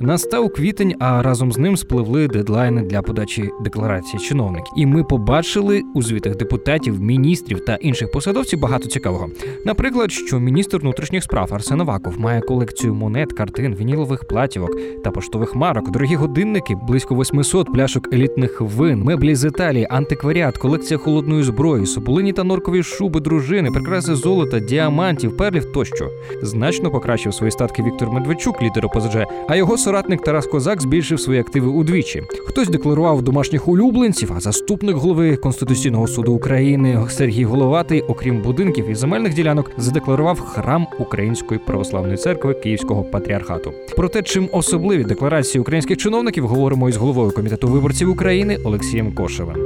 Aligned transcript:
Настав 0.00 0.52
квітень, 0.52 0.94
а 0.98 1.22
разом 1.22 1.52
з 1.52 1.58
ним 1.58 1.76
спливли 1.76 2.28
дедлайни 2.28 2.82
для 2.82 3.02
подачі 3.02 3.50
декларації 3.60 4.20
чиновників. 4.20 4.72
І 4.76 4.86
ми 4.86 5.04
побачили 5.04 5.82
у 5.94 6.02
звітах 6.02 6.36
депутатів, 6.36 7.00
міністрів 7.00 7.64
та 7.64 7.74
інших 7.74 8.10
посадовців 8.10 8.60
багато 8.60 8.88
цікавого. 8.88 9.28
Наприклад, 9.64 10.12
що 10.12 10.40
міністр 10.40 10.78
внутрішніх 10.78 11.22
справ 11.22 11.54
Арсен 11.54 11.80
Аваков 11.80 12.20
має 12.20 12.40
колекцію 12.40 12.94
монет, 12.94 13.32
картин, 13.32 13.74
вінілових 13.74 14.24
платівок 14.24 14.70
та 15.04 15.10
поштових 15.10 15.54
марок, 15.54 15.90
дорогі 15.90 16.14
годинники, 16.14 16.74
близько 16.88 17.14
800 17.14 17.72
пляшок 17.72 18.14
елітних 18.14 18.60
вин, 18.60 19.02
меблі 19.02 19.34
з 19.34 19.44
Італії, 19.44 19.86
антикваріат, 19.90 20.58
колекція 20.58 20.98
холодної 20.98 21.42
зброї, 21.42 21.86
соболині 21.86 22.32
та 22.32 22.44
норкові 22.44 22.82
шуби 22.82 23.20
дружини, 23.20 23.70
прикраси 23.70 24.14
золота, 24.14 24.60
діамантів, 24.60 25.36
перлів 25.36 25.72
тощо. 25.72 26.10
Значно 26.42 26.90
покращив 26.90 27.34
свої 27.34 27.50
статки 27.52 27.82
Віктор 27.82 28.10
Медведчук, 28.10 28.62
лідер 28.62 28.86
ОПЗЖ, 28.86 29.16
а 29.48 29.56
його 29.56 29.76
соратник 29.86 30.22
Тарас 30.22 30.46
Козак 30.46 30.82
збільшив 30.82 31.20
свої 31.20 31.40
активи 31.40 31.68
удвічі. 31.68 32.22
Хтось 32.46 32.68
декларував 32.68 33.22
домашніх 33.22 33.68
улюбленців, 33.68 34.32
а 34.36 34.40
заступник 34.40 34.96
голови 34.96 35.36
Конституційного 35.36 36.06
суду 36.06 36.32
України 36.32 37.06
Сергій 37.08 37.44
Головатий, 37.44 38.00
окрім 38.00 38.42
будинків 38.42 38.88
і 38.90 38.94
земельних 38.94 39.34
ділянок, 39.34 39.70
задекларував 39.76 40.40
храм 40.40 40.86
Української 40.98 41.60
православної 41.66 42.16
церкви 42.16 42.54
Київського 42.54 43.04
патріархату. 43.04 43.72
Про 43.96 44.08
те, 44.08 44.22
чим 44.22 44.48
особливі 44.52 45.04
декларації 45.04 45.62
українських 45.62 45.96
чиновників, 45.96 46.46
говоримо 46.46 46.88
із 46.88 46.96
головою 46.96 47.32
комітету 47.32 47.68
виборців 47.68 48.10
України 48.10 48.58
Олексієм 48.64 49.14
Кошевим. 49.14 49.56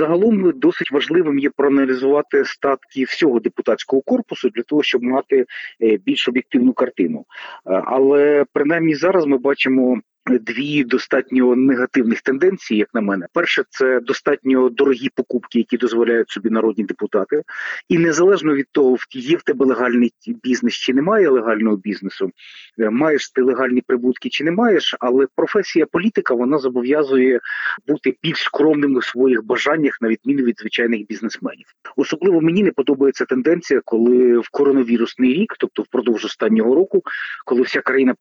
Загалом 0.00 0.52
досить 0.56 0.92
важливим 0.92 1.38
є 1.38 1.50
проаналізувати 1.50 2.44
статки 2.44 3.04
всього 3.04 3.40
депутатського 3.40 4.02
корпусу 4.02 4.48
для 4.48 4.62
того, 4.62 4.82
щоб 4.82 5.02
мати 5.02 5.46
е, 5.82 5.96
більш 5.96 6.28
об'єктивну 6.28 6.72
картину. 6.72 7.24
Е, 7.66 7.82
Але 7.86 8.44
принаймні 8.52 8.94
зараз 8.94 9.26
ми 9.26 9.38
бачимо. 9.38 10.00
Дві 10.38 10.84
достатньо 10.84 11.56
негативних 11.56 12.22
тенденції, 12.22 12.80
як 12.80 12.88
на 12.94 13.00
мене, 13.00 13.26
перше, 13.32 13.64
це 13.70 14.00
достатньо 14.00 14.68
дорогі 14.68 15.08
покупки, 15.14 15.58
які 15.58 15.76
дозволяють 15.76 16.30
собі 16.30 16.50
народні 16.50 16.84
депутати, 16.84 17.42
і 17.88 17.98
незалежно 17.98 18.54
від 18.54 18.66
того, 18.72 18.96
є 19.14 19.36
в 19.36 19.42
тебе 19.42 19.66
легальний 19.66 20.12
бізнес 20.44 20.74
чи 20.74 20.94
немає 20.94 21.28
легального 21.28 21.76
бізнесу, 21.76 22.30
е, 22.78 22.90
маєш 22.90 23.30
ти 23.30 23.42
легальні 23.42 23.80
прибутки 23.86 24.28
чи 24.28 24.44
не 24.44 24.50
маєш, 24.50 24.96
але 25.00 25.26
професія 25.36 25.86
політика 25.86 26.34
вона 26.34 26.58
зобов'язує 26.58 27.40
бути 27.86 28.16
більш 28.22 28.42
скромним 28.42 28.94
у 28.94 29.02
своїх 29.02 29.44
бажаннях, 29.44 29.98
на 30.00 30.08
відміну 30.08 30.42
від 30.42 30.58
звичайних 30.58 31.06
бізнесменів. 31.06 31.66
Особливо 31.96 32.40
мені 32.40 32.62
не 32.62 32.70
подобається 32.70 33.24
тенденція, 33.24 33.80
коли 33.84 34.38
в 34.38 34.48
коронавірусний 34.50 35.34
рік, 35.34 35.54
тобто 35.58 35.82
впродовж 35.82 36.24
останнього 36.24 36.74
року, 36.74 37.02
коли 37.44 37.62
вся 37.62 37.80
країна 37.80 38.14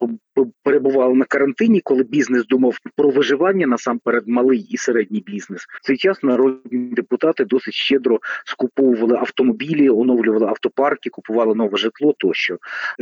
перебувала 0.64 1.16
на 1.16 1.26
карантині, 1.26 1.82
коли 1.84 1.98
бізнес 2.03 2.45
думав 2.45 2.78
про 2.95 3.09
виживання, 3.09 3.67
насамперед 3.67 4.28
малий 4.28 4.59
і 4.59 4.78
середній 4.78 5.23
бізнес, 5.25 5.66
в 5.69 5.81
цей 5.81 5.97
час 5.97 6.23
народні 6.23 6.94
депутати 6.94 7.45
досить 7.45 7.73
щедро 7.73 8.19
скуповували 8.45 9.16
автомобілі, 9.17 9.89
оновлювали 9.89 10.45
автопарки, 10.45 11.09
купували 11.09 11.55
нове 11.55 11.77
житло 11.77 12.14
тощо. 12.17 12.58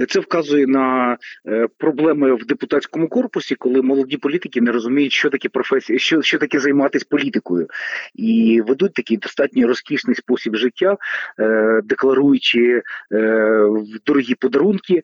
Це 0.09 0.19
вказує 0.19 0.67
на 0.67 1.17
е, 1.47 1.67
проблеми 1.77 2.33
в 2.35 2.45
депутатському 2.45 3.07
корпусі, 3.07 3.55
коли 3.55 3.81
молоді 3.81 4.17
політики 4.17 4.61
не 4.61 4.71
розуміють, 4.71 5.11
що 5.11 5.29
таке 5.29 5.49
професія, 5.49 5.99
що, 5.99 6.21
що 6.21 6.37
таке 6.37 6.59
займатися 6.59 7.05
політикою, 7.09 7.67
і 8.15 8.61
ведуть 8.67 8.93
такий 8.93 9.17
достатньо 9.17 9.67
розкішний 9.67 10.15
спосіб 10.15 10.55
життя, 10.55 10.97
е, 11.39 11.81
декларуючи 11.83 12.81
е, 13.11 13.61
дорогі 14.05 14.35
подарунки 14.35 15.03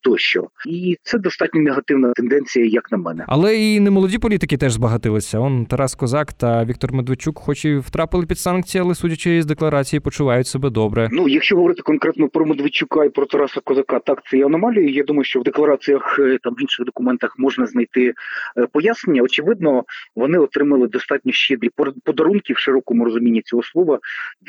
тощо. 0.00 0.48
І 0.66 0.98
це 1.02 1.18
достатньо 1.18 1.60
негативна 1.60 2.12
тенденція, 2.12 2.66
як 2.66 2.89
на 2.90 2.98
мене. 2.98 3.24
Але 3.28 3.56
і 3.56 3.80
не 3.80 3.90
молоді 3.90 4.18
політики 4.18 4.56
теж 4.56 4.72
збагатилися. 4.72 5.38
Он 5.38 5.66
Тарас 5.66 5.94
Козак 5.94 6.32
та 6.32 6.64
Віктор 6.64 6.92
Медведчук, 6.92 7.38
хоч 7.38 7.64
і 7.64 7.76
втрапили 7.76 8.26
під 8.26 8.38
санкції, 8.38 8.82
але 8.82 8.94
судячи 8.94 9.42
з 9.42 9.46
декларації, 9.46 10.00
почувають 10.00 10.46
себе 10.46 10.70
добре. 10.70 11.08
Ну, 11.12 11.28
якщо 11.28 11.56
говорити 11.56 11.82
конкретно 11.82 12.28
про 12.28 12.46
Медведчука 12.46 13.04
і 13.04 13.08
про 13.08 13.26
Тараса 13.26 13.60
Козака, 13.64 13.98
так 13.98 14.22
це 14.30 14.36
є 14.36 14.46
аномалії. 14.46 14.92
Я 14.92 15.04
думаю, 15.04 15.24
що 15.24 15.40
в 15.40 15.42
деклараціях 15.42 16.18
е, 16.18 16.38
там 16.42 16.54
в 16.54 16.62
інших 16.62 16.86
документах 16.86 17.34
можна 17.38 17.66
знайти 17.66 18.14
е, 18.56 18.66
пояснення. 18.72 19.22
Очевидно, 19.22 19.84
вони 20.16 20.38
отримали 20.38 20.86
достатньо 20.88 21.32
щедрі 21.32 21.70
подарунки 22.04 22.52
в 22.52 22.58
широкому 22.58 23.04
розумінні 23.04 23.42
цього 23.42 23.62
слова 23.62 23.98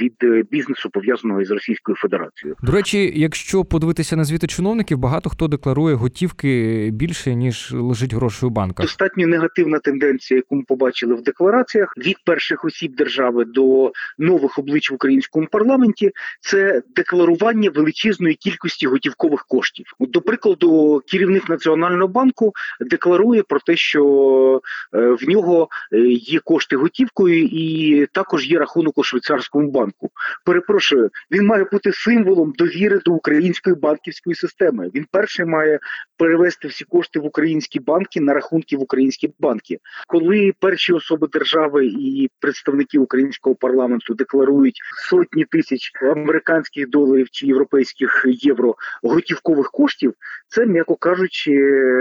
від 0.02 0.16
е, 0.24 0.44
бізнесу 0.52 0.90
пов'язаного 0.90 1.42
із 1.42 1.52
Російською 1.52 1.96
Федерацією. 1.96 2.56
До 2.64 2.72
речі, 2.72 3.14
якщо 3.16 3.66
подивитися 3.66 4.16
на 4.16 4.24
звіти 4.24 4.48
чиновників, 4.48 4.98
багато 4.98 5.30
хто 5.30 5.48
декларує 5.48 5.96
готівки 5.96 6.90
більше 6.94 7.36
ніж 7.36 7.74
лежить 7.74 8.14
грошей 8.22 8.48
у 8.48 8.50
банках. 8.50 8.86
Достатньо 8.86 9.28
негативна 9.28 9.80
тенденція, 9.80 10.38
яку 10.38 10.56
ми 10.56 10.64
побачили 10.68 11.16
в 11.16 11.24
деклараціях 11.24 11.94
від 11.98 12.18
перших 12.26 12.66
осіб 12.66 12.96
держави 12.96 13.46
до 13.46 13.92
нових 14.18 14.60
облич 14.60 14.92
в 14.92 14.94
українському 14.94 15.48
парламенті. 15.52 16.12
Це 16.42 16.82
декларування 16.96 17.70
величезної 17.70 18.36
кількості 18.36 18.88
готівкових 18.88 19.46
коштів. 19.48 19.86
До 20.00 20.22
прикладу, 20.22 21.02
керівник 21.08 21.50
національного 21.50 22.08
банку 22.08 22.54
декларує 22.80 23.44
про 23.44 23.60
те, 23.60 23.76
що 23.76 24.62
е, 24.94 25.00
в 25.00 25.30
нього 25.30 25.70
е, 25.94 26.00
є 26.08 26.40
кошти 26.40 26.76
готівкою, 26.76 27.44
і 27.44 28.06
також 28.12 28.52
є 28.52 28.60
рахунок 28.60 28.98
у 28.98 29.04
швейцарському 29.04 29.72
банку. 29.72 30.10
Перепрошую, 30.46 31.10
він 31.32 31.46
має 31.46 31.66
бути 31.72 31.92
символом 31.94 32.54
довіри 32.58 33.00
до 33.06 33.12
української 33.12 33.76
банківської 33.76 34.36
системи. 34.36 34.90
Він 34.96 35.06
перший 35.12 35.46
має 35.46 35.80
перевести 36.18 36.68
всі 36.68 36.86
кошти 36.86 37.20
в 37.20 37.26
українські 37.26 37.80
банки 38.12 38.20
на 38.20 38.34
рахунки 38.34 38.78
в 38.78 38.82
українські 38.82 39.34
банки. 39.40 39.78
Коли 40.08 40.54
перші 40.60 40.94
особи 40.94 41.28
держави 41.28 41.86
і 41.86 42.30
представники 42.40 43.00
українського 43.00 43.56
парламенту 43.56 44.14
декларують 44.14 44.80
сотні 45.10 45.46
тисяч 45.46 45.92
американських 46.02 46.90
доларів 46.90 47.28
чи 47.32 47.48
європейських 47.48 48.26
євро 48.28 48.76
готівкових 49.04 49.72
коштів, 49.72 50.14
це 50.48 50.66
м'яко 50.66 50.96
кажучи 50.96 51.52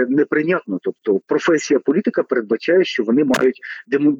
неприйнятно. 0.09 0.79
Тобто 0.81 1.21
професія 1.27 1.79
політика 1.79 2.23
передбачає, 2.23 2.85
що 2.85 3.03
вони 3.03 3.23
мають 3.23 3.59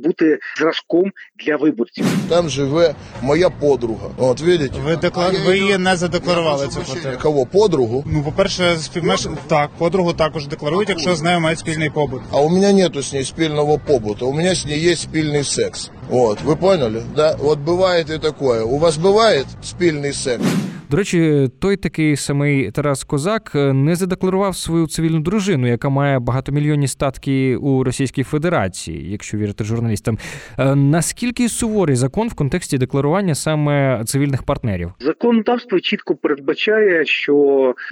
бути 0.03 0.39
зразком 0.57 1.11
для 1.45 1.55
виборців. 1.55 2.05
Там 2.29 2.49
живе 2.49 2.95
моя 3.21 3.49
подруга. 3.49 4.09
От 4.17 4.41
видите? 4.41 4.79
ви 4.85 4.95
деклар... 4.95 5.33
ви 5.45 5.57
її 5.57 5.77
не 5.77 5.95
задекларували 5.95 6.67
цю 6.67 6.81
квартиру. 6.81 7.17
Кого 7.21 7.45
подругу? 7.45 8.03
Ну, 8.07 8.23
по 8.23 8.31
перше, 8.31 8.75
співмеш 8.77 9.27
так, 9.47 9.69
подругу 9.77 10.13
також 10.13 10.47
декларують, 10.47 10.89
якщо 10.89 11.15
з 11.15 11.21
нею 11.21 11.39
мають 11.39 11.59
спільний 11.80 11.90
побут. 11.90 12.22
А 12.30 12.40
у 12.40 12.48
меня 12.48 12.72
нету 12.72 12.98
с 13.02 13.12
ней 13.12 13.24
спільного 13.24 13.78
побута, 13.78 14.24
у 14.24 14.32
меня 14.32 14.50
с 14.50 14.66
ней 14.66 14.90
есть 14.90 15.02
спільний 15.02 15.44
секс. 15.44 15.90
Вот, 16.10 16.38
вы 16.42 16.56
поняли? 16.56 17.02
Да? 17.16 17.36
Вот 17.36 17.58
бывает 17.58 18.10
и 18.10 18.18
такое. 18.18 18.62
У 18.62 18.78
вас 18.78 18.96
бывает 18.96 19.46
спільний 19.62 20.12
секс? 20.12 20.44
До 20.91 20.97
речі, 20.97 21.49
той 21.59 21.77
такий 21.77 22.15
самий 22.15 22.71
Тарас 22.71 23.03
Козак 23.03 23.51
не 23.55 23.95
задекларував 23.95 24.55
свою 24.55 24.87
цивільну 24.87 25.19
дружину, 25.19 25.67
яка 25.67 25.89
має 25.89 26.19
багатомільйонні 26.19 26.87
статки 26.87 27.55
у 27.55 27.83
Російській 27.83 28.23
Федерації, 28.23 29.11
якщо 29.11 29.37
вірити 29.37 29.63
журналістам. 29.63 30.17
Е, 30.57 30.75
наскільки 30.75 31.49
суворий 31.49 31.95
закон 31.95 32.27
в 32.27 32.33
контексті 32.33 32.77
декларування 32.77 33.35
саме 33.35 34.03
цивільних 34.05 34.43
партнерів? 34.43 34.93
Законодавство 34.99 35.79
чітко 35.79 36.15
передбачає, 36.15 37.05
що 37.05 37.35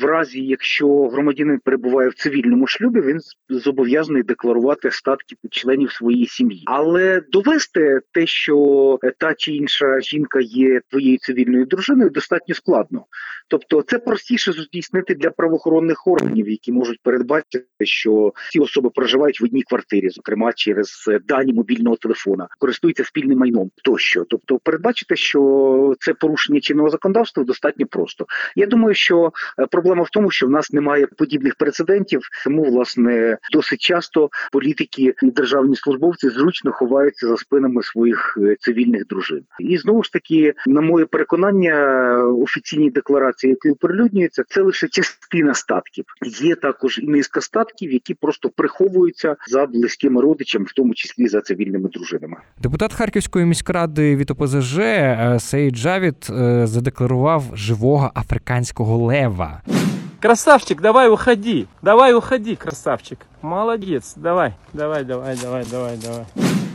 в 0.01 0.05
разі, 0.05 0.41
якщо 0.41 1.07
громадянин 1.07 1.59
перебуває 1.63 2.09
в 2.09 2.13
цивільному 2.13 2.67
шлюбі, 2.67 3.01
він 3.01 3.19
зобов'язаний 3.49 4.23
декларувати 4.23 4.91
статки 4.91 5.35
членів 5.51 5.91
своєї 5.91 6.27
сім'ї, 6.27 6.63
але 6.65 7.21
довести 7.31 7.99
те, 8.11 8.25
що 8.25 8.99
та 9.17 9.33
чи 9.33 9.51
інша 9.51 9.99
жінка 10.01 10.39
є 10.39 10.81
твоєю 10.89 11.17
цивільною 11.17 11.65
дружиною, 11.65 12.09
достатньо 12.09 12.55
складно 12.55 12.88
складно. 12.89 13.05
Тобто, 13.47 13.81
це 13.81 13.99
простіше 13.99 14.51
здійснити 14.51 15.15
для 15.15 15.29
правоохоронних 15.29 16.07
органів, 16.07 16.49
які 16.49 16.71
можуть 16.71 16.99
передбачити, 17.03 17.65
що 17.83 18.33
ці 18.51 18.59
особи 18.59 18.89
проживають 18.89 19.41
в 19.41 19.43
одній 19.43 19.61
квартирі, 19.61 20.09
зокрема 20.09 20.53
через 20.53 21.05
дані 21.27 21.53
мобільного 21.53 21.95
телефона, 21.95 22.47
користуються 22.59 23.03
спільним 23.03 23.37
майном 23.37 23.71
тощо. 23.83 24.25
Тобто, 24.29 24.59
передбачити, 24.59 25.15
що 25.15 25.93
це 25.99 26.13
порушення 26.13 26.59
чинного 26.59 26.89
законодавства 26.89 27.43
достатньо 27.43 27.85
просто. 27.87 28.25
Я 28.55 28.65
думаю, 28.65 28.95
що 28.95 29.31
е, 29.59 29.65
проблема 29.65 30.03
в 30.03 30.09
тому, 30.09 30.31
що 30.31 30.47
в 30.47 30.49
нас 30.49 30.73
немає 30.73 31.07
подібних 31.17 31.55
прецедентів, 31.55 32.21
тому 32.43 32.63
власне 32.63 33.37
досить 33.51 33.81
часто 33.81 34.29
політики 34.51 35.13
і 35.23 35.31
державні 35.31 35.75
службовці 35.75 36.29
зручно 36.29 36.71
ховаються 36.71 37.27
за 37.27 37.37
спинами 37.37 37.83
своїх 37.83 38.37
е, 38.41 38.55
цивільних 38.59 39.07
дружин. 39.07 39.41
І 39.59 39.77
знову 39.77 40.03
ж 40.03 40.13
таки, 40.13 40.53
на 40.67 40.81
моє 40.81 41.05
переконання, 41.05 42.09
офіційні 42.23 42.78
офіційній 42.79 42.89
декларації, 42.89 43.51
які 43.51 43.69
оприлюднюються, 43.69 44.43
це 44.49 44.61
лише 44.61 44.87
частина 44.87 45.53
статків. 45.53 46.05
Є 46.41 46.55
також 46.55 46.99
і 46.99 47.07
низка 47.07 47.41
статків, 47.41 47.93
які 47.93 48.13
просто 48.13 48.49
приховуються 48.49 49.35
за 49.47 49.65
близькими 49.65 50.21
родичами, 50.21 50.65
в 50.65 50.73
тому 50.73 50.93
числі 50.93 51.27
за 51.27 51.41
цивільними 51.41 51.89
дружинами. 51.89 52.37
Депутат 52.61 52.93
Харківської 52.93 53.45
міськради 53.45 54.15
від 54.15 54.31
ОПЗЖ 54.31 54.79
е, 54.79 55.37
Сейд 55.39 55.75
Джавід 55.75 56.27
е, 56.29 56.67
задекларував 56.67 57.43
живого 57.53 58.11
африканського 58.15 58.97
лева. 58.97 59.61
Красавчик, 60.21 60.81
давай 60.81 61.09
уходи. 61.09 61.65
Давай 61.81 62.13
уходи, 62.13 62.55
красавчик. 62.55 63.19
Молодец. 63.41 64.15
Давай, 64.17 64.53
давай, 64.73 65.05
давай, 65.05 65.37
давай, 65.41 65.65
давай, 65.71 65.97
давай. 65.97 66.25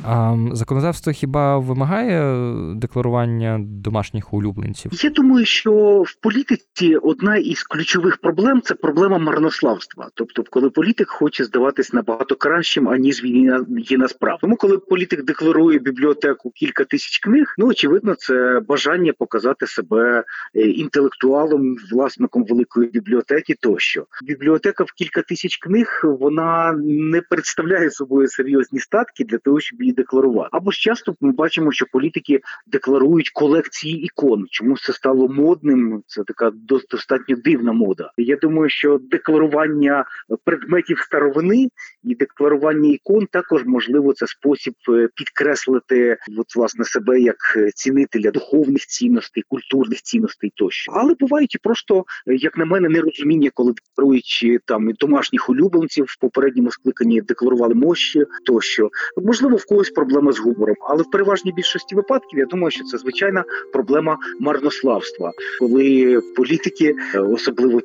А 0.07 0.37
законодавство 0.53 1.13
хіба 1.13 1.59
вимагає 1.59 2.49
декларування 2.75 3.61
домашніх 3.63 4.35
улюбленців? 4.35 4.93
Я 5.05 5.11
думаю, 5.11 5.47
що 5.47 6.03
в 6.07 6.15
політиці 6.21 6.97
одна 6.97 7.37
із 7.37 7.63
ключових 7.63 8.17
проблем 8.17 8.61
це 8.65 8.75
проблема 8.75 9.19
марнославства. 9.19 10.09
Тобто, 10.15 10.45
коли 10.51 10.71
політик 10.71 11.09
хоче 11.11 11.45
здаватись 11.45 11.93
набагато 11.93 12.37
кращим, 12.37 12.89
аніж 12.89 13.25
він 13.25 13.37
є- 13.45 13.61
є 13.79 13.99
насправді. 13.99 14.41
Тому, 14.41 14.57
коли 14.57 14.79
політик 14.79 15.25
декларує 15.25 15.79
бібліотеку 15.79 16.51
кілька 16.51 16.85
тисяч 16.85 17.19
книг, 17.19 17.55
ну 17.59 17.67
очевидно, 17.67 18.15
це 18.15 18.61
бажання 18.69 19.13
показати 19.19 19.67
себе 19.67 20.25
е, 20.55 20.61
інтелектуалом, 20.61 21.77
власником 21.93 22.45
великої 22.45 22.89
бібліотеки 22.89 23.55
тощо. 23.61 24.07
Бібліотека 24.23 24.85
в 24.85 24.93
кілька 24.93 25.23
тисяч 25.23 25.57
книг 25.57 26.01
вона 26.05 26.73
не 26.85 27.21
представляє 27.21 27.91
собою 27.91 28.29
серйозні 28.29 28.81
статки 28.81 29.25
для 29.25 29.39
того, 29.39 29.61
щоб 29.61 29.81
її 29.83 29.94
декларувати. 29.95 30.49
Або 30.53 30.71
ж 30.71 30.81
часто 30.81 31.15
ми 31.21 31.33
бачимо, 31.33 31.73
що 31.73 31.87
політики 31.93 32.41
декларують 32.67 33.31
колекції 33.31 34.03
ікон. 34.05 34.47
Чому 34.51 34.77
це 34.77 34.93
стало 34.93 35.29
модним? 35.29 36.03
Це 36.07 36.25
така 36.25 36.49
дос- 36.49 36.91
достатньо 36.91 37.37
дивна 37.45 37.73
мода. 37.73 38.11
Я 38.17 38.37
думаю, 38.37 38.69
що 38.69 38.99
декларування 38.99 40.05
предметів 40.45 40.99
старовини 40.99 41.69
і 42.05 42.15
декларування 42.15 42.91
ікон 42.91 43.27
також 43.27 43.65
можливо 43.65 44.13
це 44.13 44.27
спосіб 44.27 44.75
е, 44.89 45.09
підкреслити 45.15 46.17
от, 46.39 46.57
власне 46.57 46.85
себе 46.85 47.21
як 47.21 47.37
е, 47.57 47.71
цінителя 47.75 48.31
духовних 48.31 48.87
цінностей, 48.87 49.45
культурних 49.49 50.03
цінностей 50.03 50.53
тощо. 50.57 50.93
Але 50.95 51.15
бувають 51.21 51.55
і 51.55 51.59
просто, 51.59 52.05
е, 52.27 52.35
як 52.35 52.59
на 52.59 52.65
мене, 52.65 52.89
нерозуміння, 52.89 53.51
коли 53.55 53.73
декларують 53.73 54.41
е, 54.45 54.59
там 54.65 54.93
домашніх 54.93 55.51
улюбленців 55.51 56.05
в 56.09 56.21
попередньому 56.21 56.71
скликанні 56.71 57.21
декларували 57.21 57.75
мощі 57.75 58.25
тощо. 58.47 58.91
Можливо, 59.17 59.57
в 59.57 59.67
когось 59.67 59.84
проблема 59.91 60.33
з 60.33 60.39
гумором, 60.39 60.77
але 60.81 61.03
в 61.03 61.11
переважній 61.11 61.53
більшості 61.53 61.95
випадків 61.95 62.39
я 62.39 62.47
думаю, 62.47 62.71
що 62.71 62.85
це 62.85 62.99
звичайна 62.99 63.45
проблема 63.73 64.19
марнославства, 64.41 65.33
коли 65.61 66.21
політики, 66.37 66.95
е, 67.15 67.19
особливо 67.19 67.81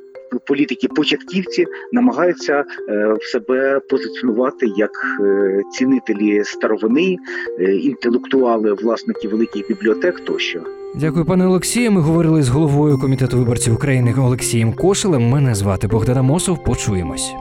політики-початківці, 0.48 1.66
намагаються 1.92 2.54
е, 2.90 3.14
в 3.14 3.24
себе 3.24 3.80
позиціонувати 3.90 4.66
як 4.78 4.92
е, 5.22 5.62
цінителі 5.72 6.44
старовини, 6.44 7.18
інтелектуали, 7.60 8.74
власники 8.74 9.28
великих 9.28 9.68
бібліотек 9.68 10.20
тощо. 10.20 10.62
Дякую, 10.96 11.26
пане 11.26 11.48
Олексію. 11.48 11.92
Ми 11.92 12.02
говорили 12.02 12.44
з 12.44 12.50
головою 12.50 12.98
комітету 12.98 13.38
виборців 13.38 13.74
України 13.74 14.16
Олексієм 14.20 14.74
Кошелем. 14.74 15.22
Мене 15.22 15.56
звати 15.56 15.88
Богдана 15.88 16.22
Мосов. 16.22 16.64
Почуємось. 16.64 17.34